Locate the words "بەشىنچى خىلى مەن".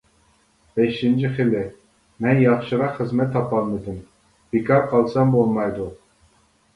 0.77-2.41